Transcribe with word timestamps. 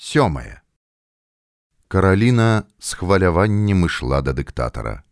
сёмае 0.00 0.62
Караліна 1.88 2.64
з 2.78 2.96
хваляваннем 2.96 3.84
ішла 3.84 4.20
да 4.24 4.32
дыктатара. 4.32 5.04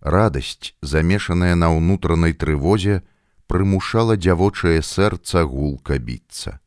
Радасць, 0.00 0.76
замешаная 0.82 1.54
на 1.56 1.70
ўнутранай 1.72 2.36
трывозе, 2.36 3.00
прымушала 3.48 4.18
дзявочае 4.20 4.82
сэрца 4.84 5.46
гулка 5.48 5.96
біцца. 5.96 6.60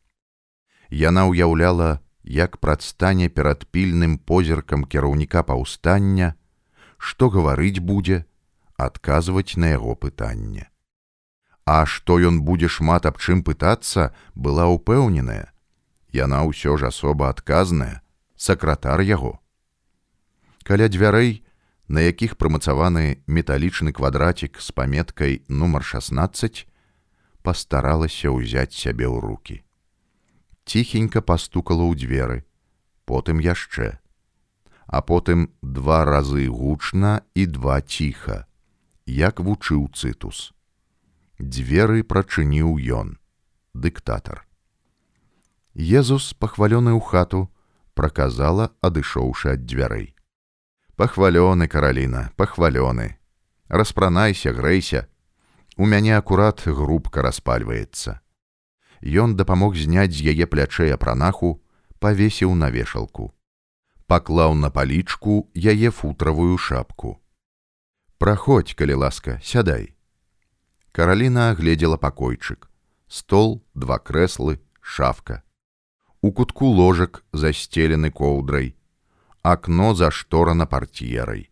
Яна 0.89 1.27
ўяўляла, 1.29 2.01
як 2.23 2.57
прадстане 2.57 3.29
перад 3.29 3.69
пільным 3.69 4.17
позіркам 4.17 4.89
кіраўніка 4.89 5.45
паўстання, 5.45 6.33
што 6.97 7.29
гаварыць 7.29 7.77
будзе, 7.77 8.25
адказваць 8.73 9.53
на 9.53 9.77
яго 9.77 9.93
пытанне. 9.93 10.65
А 11.69 11.85
што 11.85 12.17
ён 12.17 12.41
будзе 12.41 12.73
шмат 12.73 13.05
аб 13.05 13.21
чым 13.21 13.45
пытацца, 13.45 14.09
была 14.33 14.65
ўпэўненая. 14.65 15.53
Яна 16.11 16.41
ўсё 16.49 16.77
ж 16.77 16.89
асоба 16.89 17.29
адказная, 17.29 18.01
сакратар 18.35 19.01
яго. 19.05 19.37
Каля 20.65 20.89
дзвярэй, 20.89 21.45
на 21.89 22.01
якіх 22.05 22.37
прымацаваны 22.37 23.21
металічны 23.25 23.93
квадрацік 23.93 24.57
з 24.57 24.69
паметкай 24.73 25.41
нумар 25.49 25.85
16, 25.85 26.65
пастаралася 27.45 28.33
ўзяць 28.33 28.73
сябе 28.73 29.05
ў 29.05 29.17
руки. 29.21 29.57
Ціхенька 30.65 31.21
пастукала 31.21 31.85
ў 31.85 31.93
дзверы, 31.97 32.45
потым 33.05 33.41
яшчэ, 33.41 34.01
а 34.89 35.01
потым 35.05 35.53
два 35.61 36.05
разы 36.05 36.49
гучна 36.49 37.21
і 37.37 37.45
два 37.45 37.81
ціха, 37.81 38.49
як 39.05 39.41
вучыў 39.41 39.89
цытус. 39.93 40.53
Дзверы 41.37 42.01
прачыніў 42.01 42.77
ён, 42.81 43.17
дыктатар. 43.73 44.48
Езус, 45.79 46.35
пахвалёны 46.35 46.91
ў 46.91 46.99
хату, 46.99 47.47
праказала, 47.95 48.75
адышоўшы 48.83 49.55
ад 49.55 49.63
дзвярэй. 49.63 50.11
Пахвалёны 50.99 51.71
караліна, 51.71 52.35
пахвалёны. 52.35 53.15
Распранайся, 53.71 54.51
грэйся. 54.51 55.07
У 55.77 55.87
мяне 55.87 56.19
акурат 56.19 56.67
грубка 56.67 57.23
распальваецца. 57.23 58.19
Ён 58.99 59.39
дапамог 59.39 59.79
зняць 59.79 60.11
з 60.11 60.35
яе 60.35 60.51
плячэй 60.51 60.91
апранаху, 60.91 61.63
павесіў 62.03 62.59
на 62.59 62.67
вешалку. 62.75 63.31
Паклаў 64.03 64.59
на 64.59 64.67
палічку 64.67 65.47
яе 65.55 65.95
футравую 65.95 66.59
шапку. 66.59 67.23
Праходь, 68.19 68.75
калі 68.75 69.07
ласка, 69.07 69.39
сядай. 69.39 69.95
Караліна 70.91 71.55
агледзела 71.55 71.95
пакойчык. 71.95 72.67
Стол, 73.07 73.63
два 73.71 73.95
крэслы, 73.95 74.59
шафка 74.83 75.47
у 76.21 76.31
кутку 76.31 76.65
ложак 76.65 77.23
застелены 77.31 78.11
коўдрай, 78.11 78.75
акно 79.41 79.93
зашторана 79.95 80.65
парт'ерай. 80.65 81.49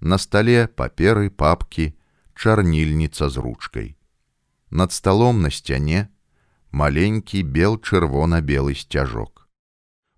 На 0.00 0.18
стале 0.18 0.66
паперы 0.68 1.30
папкі, 1.30 1.94
чарнільніца 2.34 3.28
з 3.28 3.36
ручкай. 3.36 3.96
Над 4.70 4.92
сталом 4.92 5.42
на 5.42 5.50
сцяне 5.50 6.08
маленькі 6.70 7.42
бел 7.42 7.78
чырвона-белы 7.78 8.74
сцяжок. 8.74 9.48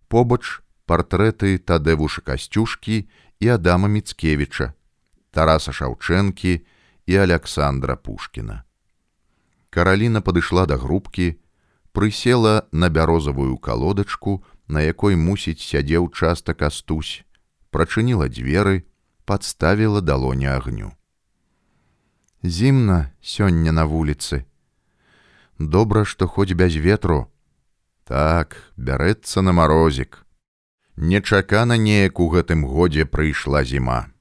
Побач 0.08 0.60
партрэты 0.86 1.58
тадэвуша 1.58 2.20
касцюшкі 2.22 3.08
і 3.40 3.48
Адама 3.48 3.88
Мцкевіча, 3.88 4.72
Тараса 5.30 5.72
Шаўчэнкі 5.72 6.64
і 7.06 7.16
Александра 7.16 7.96
Пушкіна. 7.96 8.64
Караліна 9.70 10.20
падышла 10.24 10.66
да 10.66 10.76
грубкі, 10.80 11.36
прысела 11.96 12.68
на 12.72 12.90
бярозавую 12.90 13.56
калодачку, 13.56 14.44
на 14.68 14.84
якой 14.84 15.16
мусіць 15.16 15.64
сядзеў 15.64 16.10
часта 16.12 16.52
кастусь, 16.52 17.24
прачыніла 17.72 18.28
дзверы, 18.28 18.84
падставіла 19.24 20.02
далоня 20.04 20.60
агню. 20.60 20.92
Зімна 22.42 23.16
сёння 23.22 23.72
на 23.72 23.86
вуліцы. 23.88 24.44
Добра, 25.58 26.04
што 26.04 26.28
хоць 26.28 26.52
без 26.52 26.76
ветру. 26.76 27.32
Так, 28.04 28.60
бярэцца 28.76 29.40
на 29.40 29.56
марозік. 29.56 30.20
Нечакана 30.96 31.80
неяк 31.80 32.20
у 32.20 32.28
гэтым 32.28 32.68
годзе 32.68 33.08
прыйшла 33.08 33.64
зіма. 33.64 34.12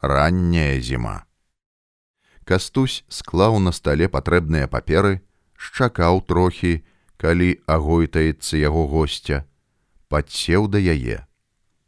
Ранняя 0.00 0.80
зіма. 0.80 1.28
Кастусь 2.48 3.04
склаў 3.08 3.60
на 3.60 3.72
стале 3.72 4.08
патрэбныя 4.08 4.64
паперы, 4.66 5.25
шчакаў 5.66 6.22
трохі, 6.30 6.86
калі 7.16 7.58
агойтаецца 7.66 8.60
яго 8.60 8.86
госця, 8.86 9.44
падсеў 10.08 10.68
да 10.70 10.78
яе. 10.78 11.26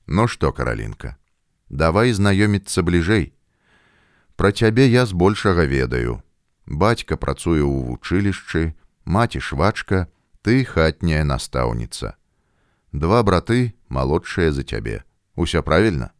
Ну 0.06 0.26
што, 0.26 0.52
каралінка, 0.52 1.16
давай 1.68 2.12
знаёміцца 2.16 2.82
бліжэй. 2.82 3.32
Пра 4.36 4.52
цябе 4.52 4.88
я 4.88 5.04
збольшага 5.06 5.66
ведаю. 5.66 6.22
Бацька 6.66 7.16
працуе 7.16 7.62
ў 7.62 7.90
вучылішчы, 7.90 8.74
маці 9.04 9.40
швачка, 9.40 10.08
ты 10.42 10.64
хатняя 10.64 11.24
настаўніца. 11.24 12.16
Два 12.92 13.22
браты 13.22 13.74
малодшыя 13.88 14.52
за 14.52 14.64
цябе. 14.64 15.04
Усё 15.36 15.62
правільна. 15.62 16.10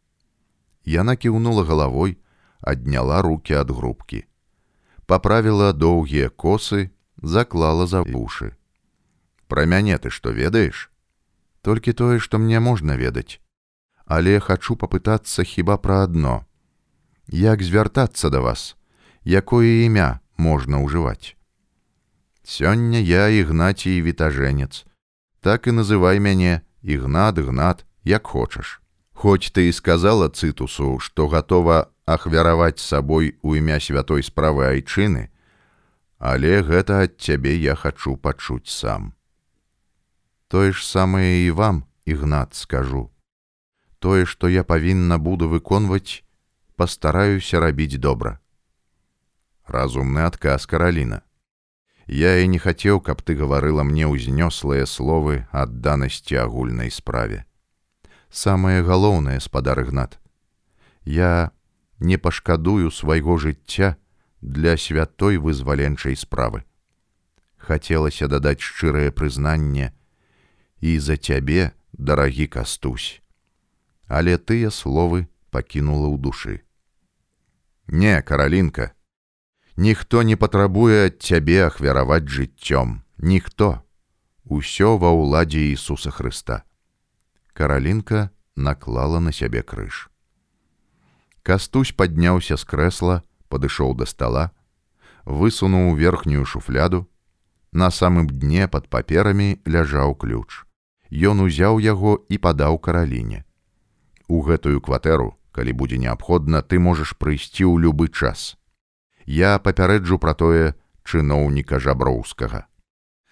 Яна 0.85 1.15
кіўнула 1.15 1.65
галавой, 1.65 2.17
адняла 2.61 3.21
руки 3.21 3.53
ад 3.53 3.71
грубкі. 3.71 4.25
Паправіла 5.05 5.73
доўгія 5.73 6.29
косы, 6.29 6.89
заклала 7.21 7.87
за 7.87 8.01
вушы. 8.03 8.55
Пра 9.47 9.65
мяне 9.65 9.97
ты 9.97 10.09
што 10.09 10.31
ведаеш? 10.31 10.89
Толькі 11.61 11.93
тое, 11.93 12.19
што 12.19 12.37
мне 12.37 12.59
можна 12.59 12.95
ведаць. 12.95 13.41
Але 14.05 14.39
хачу 14.39 14.75
папытацца 14.75 15.43
хіба 15.43 15.77
пра 15.77 16.03
адно. 16.03 16.45
Як 17.27 17.61
звяртацца 17.61 18.29
да 18.29 18.41
вас, 18.41 18.75
якое 19.23 19.85
імя 19.85 20.19
можна 20.37 20.81
ўжываць? 20.81 21.35
Сёння 22.43 22.97
я 22.97 23.29
ігнацій 23.29 24.01
вітажэнец. 24.01 24.85
Так 25.41 25.67
і 25.67 25.71
называй 25.77 26.19
мяне 26.19 26.61
ігнат 26.81 27.37
гнат, 27.37 27.85
як 28.03 28.27
хочаш. 28.27 28.81
Хоць 29.13 29.51
ты 29.51 29.69
і 29.69 29.73
сказала 29.75 30.29
цытусу, 30.29 30.99
што 30.99 31.27
гатова 31.27 31.91
ахвяраваць 32.05 32.79
сабой 32.79 33.35
у 33.41 33.53
імя 33.53 33.79
святой 33.79 34.23
справы 34.23 34.65
айчыны, 34.65 35.29
але 36.19 36.61
гэта 36.61 37.07
ад 37.07 37.15
цябе 37.17 37.55
я 37.55 37.75
хачу 37.75 38.17
пачуць 38.17 38.67
сам. 38.67 39.13
Тое 40.47 40.71
ж 40.75 40.83
самае 40.85 41.47
і 41.47 41.51
вам, 41.51 41.87
ігнат 42.05 42.53
скажу. 42.53 43.09
Тое, 43.99 44.25
што 44.25 44.47
я 44.51 44.63
павінна 44.63 45.17
буду 45.17 45.47
выконваць, 45.47 46.23
пастараюся 46.75 47.59
рабіць 47.59 47.99
добра. 47.99 48.39
Разумны 49.67 50.27
адказ 50.27 50.65
караліна. 50.65 51.21
Я 52.07 52.41
і 52.41 52.47
не 52.47 52.59
хацеў, 52.59 52.99
каб 52.99 53.21
ты 53.21 53.35
гаварыла 53.35 53.83
мне 53.83 54.09
ўзнёслыя 54.09 54.89
словы 54.89 55.45
адданасці 55.51 56.41
агульнай 56.41 56.89
справе. 56.91 57.45
Самае 58.29 58.81
галоўнае 58.83 59.39
спадар 59.39 59.79
ігнат. 59.85 60.19
Я 61.05 61.51
не 61.99 62.17
пашкадую 62.17 62.89
свайго 62.91 63.37
жыцця, 63.37 63.95
для 64.41 64.77
святой 64.77 65.37
вызваленчай 65.37 66.15
справы. 66.15 66.63
Хацелася 67.57 68.27
дадаць 68.27 68.63
шчырае 68.63 69.11
прызнанне 69.11 69.91
і 70.79 70.99
за 70.99 71.17
цябе, 71.17 71.71
дарагі 71.93 72.47
кастусь. 72.47 73.21
Але 74.07 74.37
тыя 74.37 74.71
словы 74.71 75.27
пакінула 75.51 76.07
ў 76.07 76.17
душы. 76.17 76.55
Не, 77.87 78.21
каралінка, 78.21 78.95
ніхто 79.75 80.23
не 80.23 80.35
патрабуе 80.35 81.11
ад 81.11 81.21
цябе 81.21 81.67
ахвяраваць 81.67 82.27
жыццём, 82.29 83.03
ніхто. 83.17 83.83
Усё 84.49 84.97
ва 84.97 85.13
ўладзе 85.13 85.69
Ісуса 85.73 86.09
Хрыста. 86.09 86.63
Каралінка 87.53 88.29
наклала 88.55 89.19
на 89.19 89.31
сябе 89.31 89.61
крыж. 89.61 90.09
Кастусь 91.43 91.93
падняўся 91.93 92.57
з 92.57 92.65
крэсла, 92.65 93.21
падышоў 93.49 93.97
да 93.97 94.05
стола, 94.05 94.51
высунуў 95.25 95.95
верхнюю 95.95 96.45
шуфляду. 96.45 97.07
На 97.71 97.91
самым 97.91 98.25
дне 98.29 98.67
пад 98.67 98.89
паперамі 98.89 99.61
ляжаў 99.65 100.15
ключ. 100.15 100.65
Ён 101.09 101.41
узяў 101.45 101.77
яго 101.77 102.17
і 102.29 102.37
падаў 102.37 102.79
караліне. 102.81 103.45
У 104.27 104.41
гэтую 104.41 104.81
кватэру, 104.81 105.37
калі 105.51 105.73
будзе 105.73 105.97
неабходна, 105.97 106.61
ты 106.61 106.79
можаш 106.79 107.13
прыйсці 107.17 107.65
ў 107.65 107.77
любы 107.85 108.09
час. 108.09 108.57
Я 109.25 109.57
папярэджу 109.61 110.17
пра 110.17 110.33
тое 110.33 110.73
чыноўніка 111.05 111.77
жаброўскага. 111.77 112.65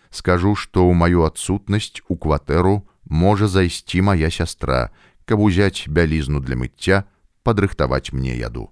Скажу, 0.09 0.53
што 0.55 0.85
ў 0.85 0.93
маю 0.93 1.25
адсутнасць 1.25 2.05
у 2.09 2.17
кватэру 2.17 2.85
можа 3.09 3.49
зайсці 3.49 4.01
моя 4.01 4.29
сястра, 4.29 4.89
каб 5.25 5.41
узяць 5.41 5.89
бялізну 5.89 6.41
для 6.41 6.57
мыцця, 6.57 7.05
падрыхтаваць 7.41 8.13
мне 8.13 8.37
яду 8.37 8.69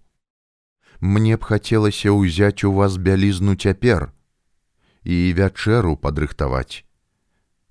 мне 0.99 1.37
б 1.37 1.43
хацелася 1.43 2.11
ўзяць 2.11 2.63
у 2.63 2.73
вас 2.73 2.97
бялізну 2.97 3.55
цяпер 3.55 4.11
і 5.03 5.33
вячэру 5.37 5.95
падрыхтаваць. 5.97 6.83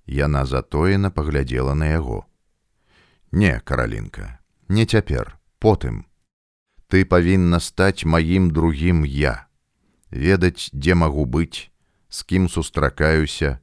Яна 0.05 0.45
затоена 0.45 1.11
паглядзела 1.11 1.73
на 1.73 1.91
яго. 1.91 2.25
Не, 3.31 3.59
каралінка, 3.59 4.39
не 4.69 4.85
цяпер, 4.85 5.37
потым. 5.59 6.05
Ты 6.87 7.03
павінна 7.03 7.59
стаць 7.59 8.05
маім 8.05 8.51
другім 8.51 9.03
я, 9.05 9.47
ведаць, 10.11 10.69
дзе 10.71 10.95
магу 10.95 11.25
быць, 11.25 11.73
з 12.09 12.23
кім 12.23 12.47
сустракаюся. 12.49 13.59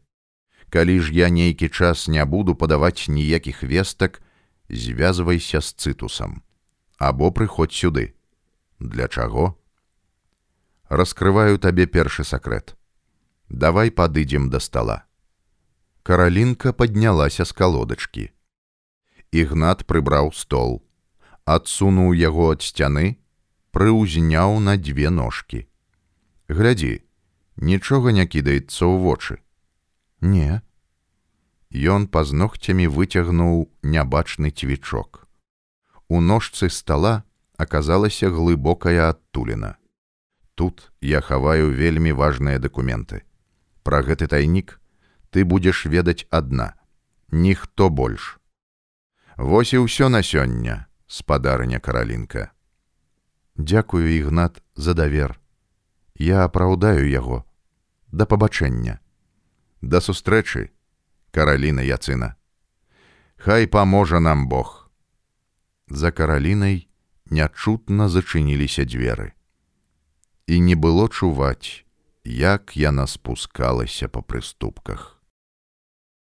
Калі 0.69 1.01
ж 1.01 1.15
я 1.15 1.29
нейкі 1.29 1.69
час 1.69 2.09
не 2.09 2.25
буду 2.25 2.55
падаваць 2.55 3.09
ніякіх 3.09 3.63
вестак, 3.63 4.21
звязвайся 4.69 5.61
з 5.61 5.73
цытусам. 5.73 6.43
Або 6.99 7.31
прыходзь 7.31 7.77
сюды. 7.77 8.15
Для 8.83 9.07
чаго? 9.07 9.57
Раскрываю 10.89 11.59
табе 11.59 11.87
першы 11.87 12.25
сакрэт. 12.25 12.75
Давай 13.49 13.93
падыдзем 13.95 14.51
да 14.51 14.59
стала. 14.59 15.07
Каралінка 16.03 16.73
паднялася 16.73 17.47
з 17.47 17.53
калодачкі. 17.55 18.25
Ігнат 19.31 19.87
прыбраў 19.87 20.33
стол, 20.35 20.83
адсунуў 21.47 22.11
яго 22.19 22.51
ад 22.57 22.67
сцяны, 22.67 23.23
прыўзняў 23.71 24.59
на 24.59 24.75
дзве 24.75 25.15
ножкі. 25.15 25.63
Глядзі, 26.51 27.07
нічога 27.57 28.11
не 28.11 28.27
кідаецца 28.27 28.83
ў 28.83 28.99
вочы. 28.99 29.39
Не. 30.21 30.59
Ён 31.71 32.11
пазногцямі 32.11 32.91
выцягнуў 32.91 33.71
нябачны 33.87 34.51
цвічок. 34.51 35.29
У 36.11 36.19
ножцы 36.19 36.67
стала 36.69 37.23
аказалася 37.63 38.31
глыбокая 38.31 39.09
адтулена. 39.09 39.77
Тут 40.55 40.93
я 41.01 41.21
хаваю 41.21 41.71
вельмі 41.71 42.13
важныя 42.13 42.59
дакументы. 42.59 43.23
Пра 43.83 44.03
гэты 44.03 44.27
тайнік 44.27 44.79
ты 45.31 45.45
будзеш 45.45 45.87
ведаць 45.87 46.27
адна, 46.31 46.75
ніхто 47.31 47.89
больш. 47.89 48.39
Вось 49.37 49.73
і 49.73 49.87
ўсё 49.87 50.13
на 50.13 50.21
сёння, 50.21 50.87
спадарня 51.07 51.81
каралінка. 51.81 52.53
Дякую, 53.57 54.13
ігнат 54.13 54.63
за 54.77 54.95
давер. 54.95 55.41
Я 56.15 56.45
апраўдаю 56.45 57.09
яго 57.09 57.45
да 58.13 58.27
пабачэння. 58.27 59.01
Да 59.81 60.01
сустрэчы, 60.01 60.71
караліна 61.33 61.83
яцына. 61.83 62.37
Хай 63.37 63.67
паможа 63.67 64.21
нам 64.21 64.47
Бог. 64.49 64.91
За 65.89 66.13
каралінай 66.13 66.89
нячутна 67.33 68.09
зачыніліся 68.13 68.85
дзверы. 68.85 69.33
І 70.47 70.61
не 70.61 70.77
было 70.77 71.09
чуваць, 71.09 71.85
як 72.25 72.77
яна 72.77 73.07
спускалася 73.09 74.09
па 74.09 74.21
прыступках. 74.21 75.12